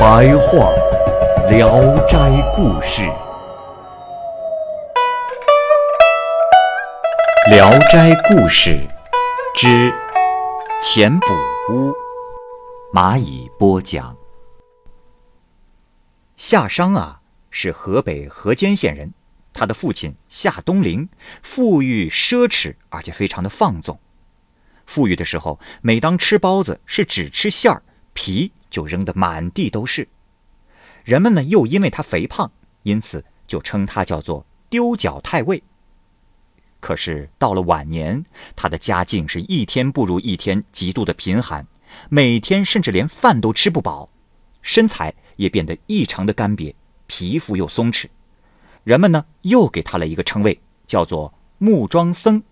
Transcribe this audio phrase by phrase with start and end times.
[0.00, 0.72] 白话
[1.50, 1.68] 《聊
[2.06, 2.16] 斋
[2.56, 3.02] 故事》，
[7.50, 8.70] 《聊斋故事》
[9.54, 9.92] 之
[10.80, 11.26] 钱补
[11.68, 11.92] 屋，
[12.94, 14.16] 蚂蚁播讲。
[16.38, 19.12] 夏商啊，是河北河间县人。
[19.52, 21.10] 他的父亲夏东陵
[21.42, 24.00] 富裕奢侈，而且非常的放纵。
[24.86, 27.82] 富裕的时候，每当吃包子是只吃馅儿，
[28.14, 30.08] 皮就扔得满地都是。
[31.04, 32.50] 人们呢，又因为他肥胖，
[32.84, 35.62] 因此就称他叫做丢脚太尉。
[36.78, 38.24] 可是到了晚年，
[38.56, 41.66] 他的家境是一天不如一天，极度的贫寒，
[42.08, 44.08] 每天甚至连饭都吃不饱，
[44.62, 45.14] 身材。
[45.36, 46.74] 也变得异常的干瘪，
[47.06, 48.08] 皮肤又松弛。
[48.84, 52.42] 人们呢又给他了一个称谓，叫做木桩僧，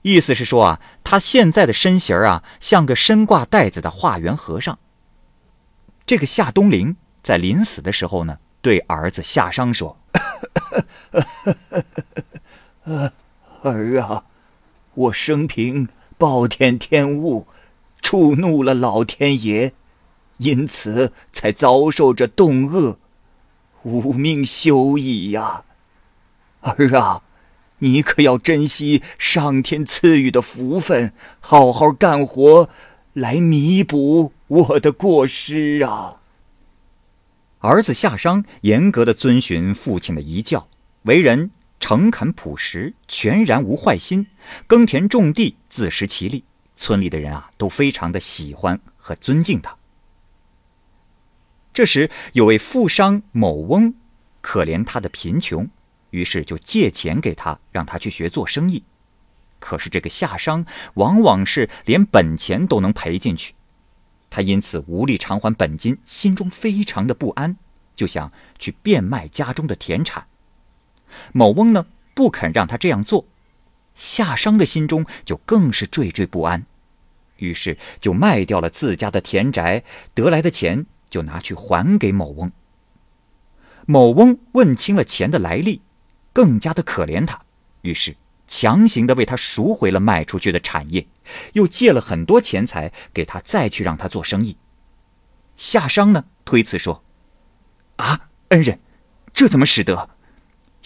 [0.00, 4.78] 意思是说啊，他现在的身形啊，像个身挂袋子的化缘和尚。
[6.14, 9.98] 这个夏东陵在临死的时候呢，对儿子夏商说
[13.64, 14.22] ：“儿啊，
[14.94, 17.48] 我生平暴殄天物，
[18.00, 19.72] 触怒了老天爷。”
[20.38, 22.96] 因此才遭受着冻饿，
[23.82, 25.64] 无命休矣呀！
[26.60, 27.22] 儿啊，
[27.78, 32.68] 你可要珍惜上天赐予的福分，好好干活，
[33.14, 36.20] 来弥补我的过失啊！
[37.60, 40.68] 儿子夏商严格的遵循父亲的遗教，
[41.02, 44.26] 为人诚恳朴实，全然无坏心，
[44.66, 46.42] 耕田种地，自食其力，
[46.74, 49.76] 村里的人啊都非常的喜欢和尊敬他。
[51.72, 53.94] 这时，有位富商某翁，
[54.40, 55.68] 可怜他的贫穷，
[56.10, 58.82] 于是就借钱给他，让他去学做生意。
[59.64, 63.54] 可是这个夏商往往是连本钱都能赔进去，
[64.28, 67.56] 他因此无力偿还本金，心中非常的不安，
[67.96, 70.26] 就想去变卖家中的田产。
[71.32, 73.24] 某翁呢不肯让他这样做，
[73.94, 76.66] 夏商的心中就更是惴惴不安，
[77.38, 79.82] 于是就卖掉了自家的田宅，
[80.12, 80.84] 得来的钱。
[81.08, 82.50] 就拿去还给某翁。
[83.86, 85.80] 某翁问清了钱的来历，
[86.32, 87.40] 更加的可怜他，
[87.82, 88.16] 于是
[88.56, 91.08] 强行的为他赎回了卖出去的产业，
[91.54, 94.56] 又借了很多钱财给他，再去让他做生意。
[95.56, 97.02] 夏商呢推辞说
[97.98, 98.78] ：“啊，恩人，
[99.32, 100.08] 这怎么使得？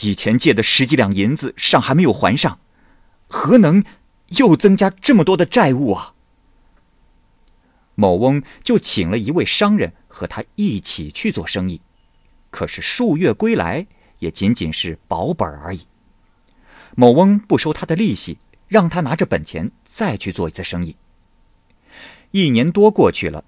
[0.01, 2.59] 以前借的十几两银子尚还没有还上，
[3.27, 3.85] 何能
[4.29, 6.15] 又增加这么多的债务啊？”
[7.95, 11.83] 某翁就请了一位商人和他一起去做生意，
[12.49, 13.87] 可是数月归来，
[14.21, 15.87] 也仅仅是保本而已。
[17.01, 20.97] 某翁不收他的利息，让他拿着本钱再去做一次生意。
[22.33, 23.45] 一年多过去了，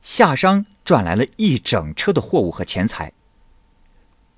[0.00, 3.12] 夏商赚来了一整车的货物和钱财。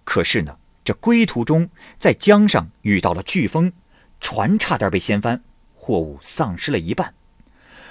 [0.02, 3.72] 可是呢，这归途中在江上遇到了飓风，
[4.20, 5.44] 船差点被掀翻，
[5.76, 7.14] 货物丧失了一半。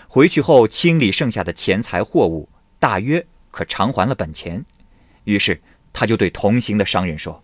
[0.09, 2.49] 回去后清理剩下的钱财货物，
[2.79, 4.65] 大约可偿还了本钱。
[5.23, 5.61] 于是
[5.93, 7.41] 他就对同行的商人说：“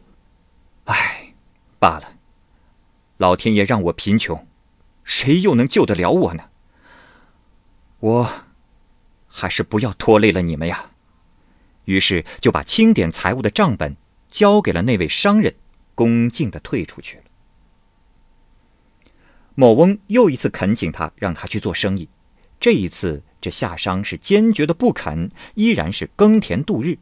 [0.83, 1.33] 唉，
[1.79, 2.18] 罢了，
[3.19, 4.47] 老天爷让我贫穷，
[5.03, 6.45] 谁又能救得了我呢？
[7.99, 8.29] 我
[9.27, 10.91] 还是不要拖累了你们呀。”
[11.83, 13.97] 于是就把清点财物的账本
[14.29, 15.53] 交给了那位商人，
[15.95, 17.23] 恭敬的退出去了。
[19.53, 22.07] 某翁又一次恳请他，让他去做生意。
[22.57, 26.97] 这一次，这夏商是坚决的不肯，依然是耕田度日。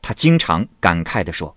[0.00, 1.56] 他经常感慨地说：“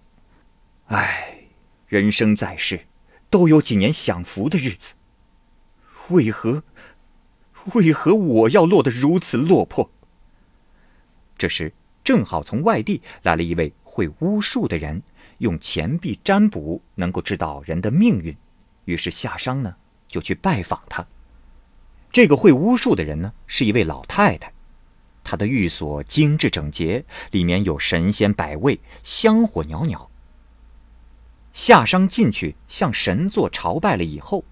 [0.88, 1.46] 唉，
[1.86, 2.88] 人生在世，
[3.34, 4.94] 都有几年享福的日子，
[6.10, 6.62] 为何，
[7.74, 9.90] 为何我要落得如此落魄？”
[11.36, 15.02] 这时，正好从外地来了一位会巫术的人，
[15.40, 18.38] 用钱币占卜能够知道人的命运。
[18.86, 19.78] 于是夏商呢，
[20.08, 21.04] 就去拜访他。
[22.12, 24.54] 这个会巫术的人呢，是一位老太太，
[25.24, 30.12] 她的寓所精致整洁，里面有神仙百味，香火袅袅。
[31.54, 34.44] 夏商进去向神座朝拜了以后，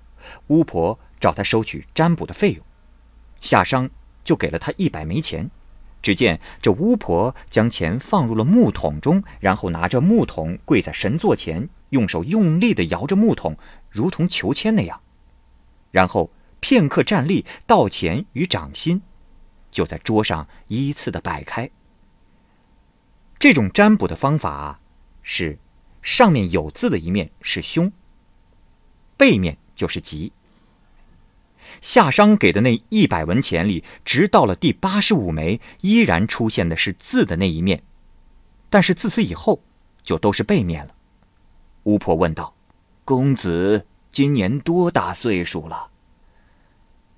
[0.47, 2.63] 巫婆找他收取占卜的费用，
[3.41, 3.89] 夏商
[4.23, 5.49] 就给了他一百枚钱。
[6.01, 13.55] 只见这巫婆将钱放入了木桶中，然后拿着木桶跪在神座前，用手用力地摇着木桶，
[13.89, 14.99] 如同求签那样。
[15.91, 19.03] 然后片刻站立，倒钱与掌心，
[19.69, 21.69] 就在桌上依次的摆开。
[23.37, 24.79] 这种占卜的方法
[25.21, 25.59] 是：
[26.01, 27.91] 上面有字的一面是凶，
[29.17, 30.31] 背面就是吉。
[31.79, 37.83] 夏商给的那一百文钱里，直到了第八十五枚，依然出现的是字的那一面，
[38.69, 39.61] 但是自此以后，
[40.03, 40.95] 就都是背面了。
[41.83, 42.53] 巫婆问道
[43.05, 45.89] ：“公子今年多大岁数了？”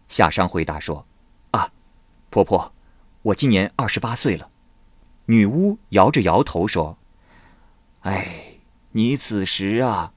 [0.07, 1.05] 夏商回答说
[1.51, 1.71] ：“啊，
[2.29, 2.73] 婆婆，
[3.23, 4.49] 我今年二十八岁了。”
[5.25, 6.97] 女巫摇着摇头说
[8.01, 8.52] ：“哎，
[8.93, 10.13] 你此时啊。”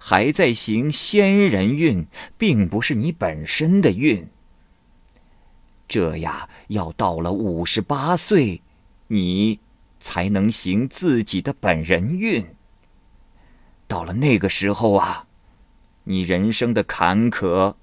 [0.00, 2.06] 还在行仙人运，
[2.38, 4.28] 并不是你本身的运。
[5.88, 8.62] 这呀，要到了五十八岁，
[9.08, 9.58] 你
[9.98, 12.54] 才能行自己的本人运。
[13.88, 15.26] 到了那个时候啊，
[16.04, 17.74] 你人生的坎坷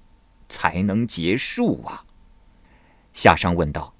[0.48, 2.06] 才能结束啊。
[3.12, 3.92] 夏商问道：“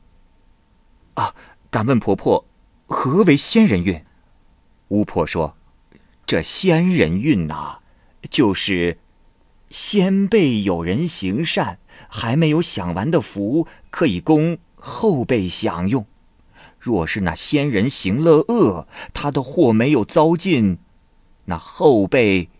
[1.14, 1.34] 啊，
[1.70, 2.46] 敢问婆婆，
[2.87, 4.02] 何为仙人运？”
[4.88, 5.54] 巫婆说
[6.26, 7.78] ：“这仙人运呐。”
[8.28, 8.99] 就是
[9.70, 11.78] 先辈有人行善，
[12.08, 16.06] 还没有享完的福，可以供后辈享用；
[16.81, 20.78] 若是那先人行了恶，他的祸没有遭尽，
[21.44, 22.50] 那后辈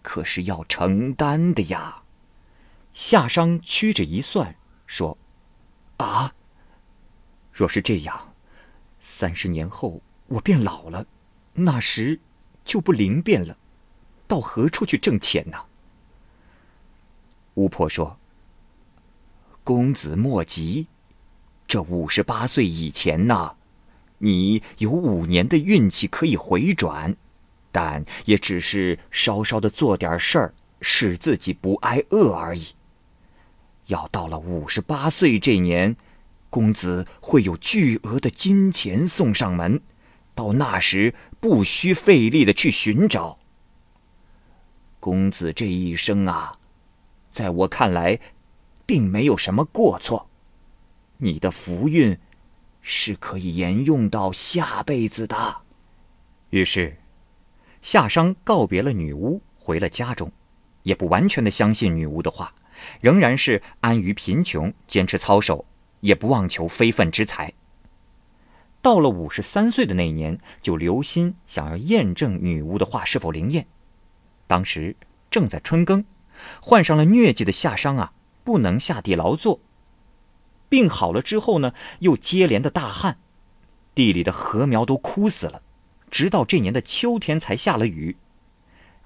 [0.00, 2.04] 可是要承担的呀。
[2.94, 4.56] 夏商屈指一算，
[4.86, 5.18] 说
[5.98, 6.32] ：“啊，
[7.52, 8.32] 若是这样，
[8.98, 11.06] 三十年后我变老了，
[11.52, 12.20] 那时
[12.64, 13.56] 就不灵便了。”
[14.28, 15.58] 到何处去挣钱呢？
[17.54, 18.18] 巫婆说
[19.62, 20.86] ：“公子莫急，
[21.66, 23.56] 这五十八岁以前呢，
[24.18, 27.14] 你有五年的运气可以回转，
[27.70, 32.68] 但也只是稍稍的做点事儿，使自己不挨饿而已。
[33.88, 35.94] 要到了五十八岁这年，
[36.48, 39.82] 公子会有巨额的金钱送上门，
[40.34, 43.38] 到那时不需费力的去寻找。”
[45.00, 46.58] 公子这一生啊，
[47.30, 48.20] 在我看来，
[48.86, 50.28] 并没有什么过错。
[51.18, 52.18] 你的福运
[52.80, 55.62] 是可以沿用到下辈子的。
[56.50, 56.98] 于是，
[57.80, 60.30] 夏商告别了女巫，回了家中，
[60.82, 62.54] 也不完全的相信女巫的话，
[63.00, 65.64] 仍然是安于贫穷，坚持操守，
[66.00, 67.52] 也不妄求非分之财。
[68.82, 73.68] 到了五十三岁的那一年，就留心想要验证女巫的话是否灵验。
[74.48, 74.96] 当时
[75.30, 76.04] 正在春耕，
[76.60, 78.12] 患上了疟疾的夏商啊，
[78.42, 79.60] 不能下地劳作。
[80.68, 83.18] 病好了之后呢，又接连的大旱，
[83.94, 85.62] 地里的禾苗都枯死了。
[86.10, 88.16] 直到这年的秋天才下了雨，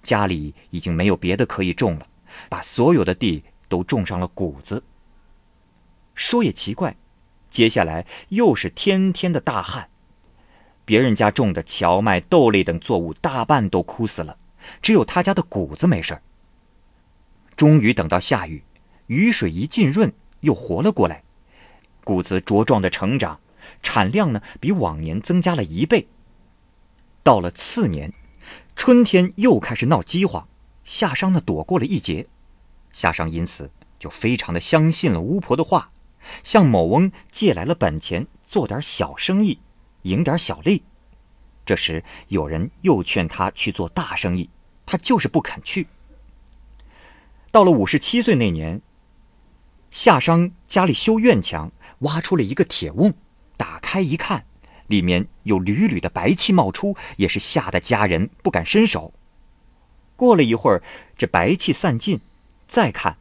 [0.02, 2.08] 家里已经没有别的可以种了，
[2.49, 4.82] 把所有的地都种上了谷子。
[6.14, 6.96] 说也奇怪，
[7.50, 9.88] 接下来又是天天的大旱，
[10.84, 14.38] 别人家种的荞麦、豆类等作物大半都枯死了。
[14.82, 16.22] 只有他家的谷子没事儿。
[17.56, 18.65] 终于等到下雨，
[19.06, 21.22] 雨水一浸润，又活了过来，
[22.05, 23.41] 谷子茁壮的成长，
[23.82, 26.08] 产量呢比往年增加了一倍。
[27.22, 28.12] 到了次年，
[28.74, 30.48] 春天又开始闹饥荒，
[30.84, 32.26] 夏商呢躲过了一劫。
[32.93, 35.91] 夏商因此就非常的相信了巫婆的话，
[36.42, 39.60] 向某翁借来了本钱，做点小生意，
[40.02, 40.82] 赢点小利。
[41.64, 44.50] 这时有人又劝他去做大生意。
[44.88, 45.88] 他就是不肯去。
[47.50, 48.80] 到了五十七岁那年，
[49.90, 53.12] 夏商家里修院墙，挖出了一个铁瓮，
[53.56, 54.46] 打开一看，
[54.86, 59.12] 里面有缕缕的白气冒出，也是吓得家人不敢伸手。
[60.14, 60.80] 过了一会儿，
[61.18, 62.20] 这白气散尽，
[62.68, 63.18] 再看，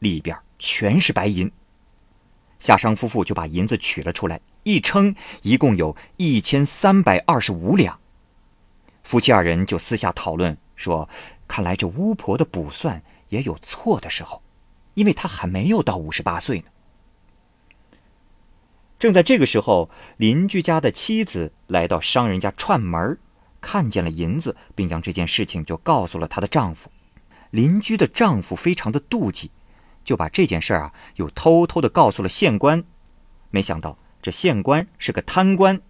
[0.00, 1.50] 里边全是白银。
[2.58, 8.00] 夏商夫妇就把银子取了出来，一称，一共有一千三百二十五两。
[9.02, 10.56] 夫妻二人就私下讨论。
[10.76, 11.08] 说
[11.48, 14.42] ：“看来这巫婆的卜算也有错的时候，
[14.92, 16.66] 因为她还没有到五十八岁呢。”
[19.00, 23.18] 正在这个时候，邻居家的妻子来到商人家串门，
[23.62, 26.90] 看见了银子，并将这件事情就告诉了她的丈夫。
[27.50, 29.50] 邻居的丈夫非常的妒忌，
[30.06, 32.84] 就把这件事儿啊又偷偷的告诉了县官。
[33.50, 35.82] 没想到这县官是个贪官，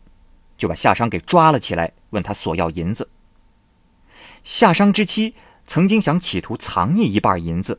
[0.57, 3.09] 就把夏商给抓了起来，问他索要银子。
[4.43, 5.35] 夏商之妻
[5.67, 7.79] 曾经想企图藏匿一半银子，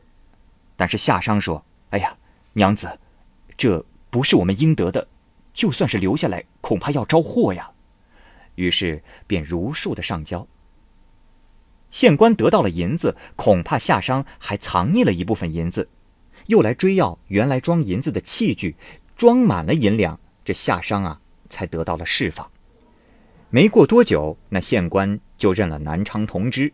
[0.76, 2.16] 但是夏商说：“哎呀，
[2.52, 2.98] 娘子，
[3.56, 5.08] 这不是我们应得的，
[5.52, 7.72] 就算是留下来，恐怕要招祸呀。”
[8.54, 10.46] 于是便如数的上交。
[11.90, 15.88] 县官得到了银子，恐怕夏商还藏匿了一部分银子，
[16.48, 18.76] 又来追要原来装银子的器具，
[19.16, 22.50] 装满了银两，这夏商啊才得到了释放。
[23.48, 26.72] 没过多久，那县官就认了南昌同知。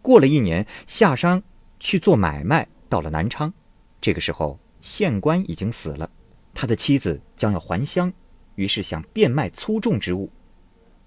[0.00, 1.42] 过了一年，夏商
[1.78, 3.52] 去做买卖，到了南昌。
[4.00, 6.08] 这个时候，县官已经死了，
[6.54, 8.10] 他的妻子将要还乡，
[8.54, 10.30] 于是想变卖粗重之物，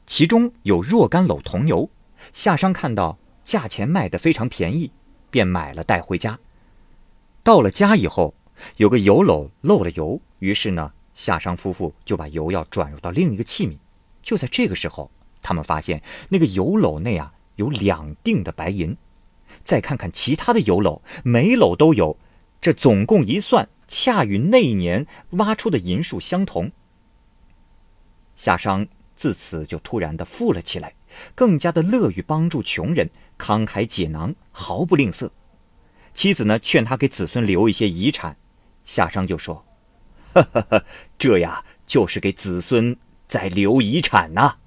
[0.05, 1.89] 其中有若干篓桐油。
[2.31, 3.17] 夏商看到。
[3.43, 4.89] 价钱卖得非常便宜，
[5.29, 6.39] 便买了带回家。
[7.43, 8.33] 到了家以后，
[8.77, 13.77] 有个油篓漏了油，于是呢，夏商夫妇就把油要转入到另一个器皿。
[14.21, 18.95] 就在这个时候，他们发现那个油篓内啊有两锭的白银。
[19.61, 22.17] 再看看其他的油篓，每篓都有，
[22.61, 26.71] 这总共一算，恰与那一年挖出的银数相同。
[28.37, 30.95] 夏商自此就突然的富了起来，
[31.35, 33.09] 更加的乐于帮助穷人。
[33.37, 35.29] 慷慨解囊，毫不吝啬。
[36.13, 38.37] 妻子呢，劝他给子孙留一些遗产。
[38.85, 39.65] 夏商就说
[40.33, 40.85] ：“呵呵呵，
[41.17, 44.57] 这呀，就是给子孙在留遗产呐。”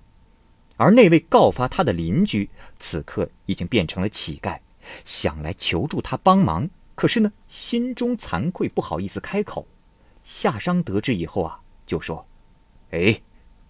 [0.76, 4.59] 而那位告发他的邻居，此刻已经变成了乞丐，
[5.05, 9.67] 想来求助他帮忙，可是呢，心中惭愧，不好意思开口。
[10.25, 12.26] 夏商得知以后啊，就说
[12.91, 13.21] ：“哎，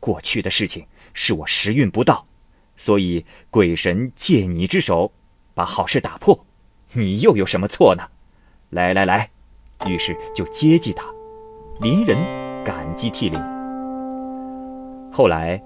[0.01, 2.27] 过去的事情是我时运不到。”
[2.79, 5.13] 所以鬼神借你之手，
[5.55, 6.46] 把好事打破，
[6.93, 8.03] 你又有什么错呢？
[8.71, 9.31] 来来来，
[9.87, 11.05] 于是就接济他，
[11.81, 12.17] 邻人
[12.65, 13.41] 感激涕零。
[15.13, 15.63] 后来，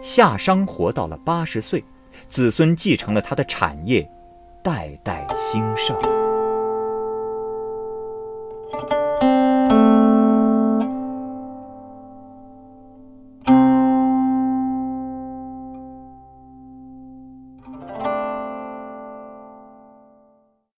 [0.00, 1.84] 夏商活到了八十岁，
[2.28, 4.10] 子孙继承了他的产业，
[4.62, 6.19] 代代兴盛。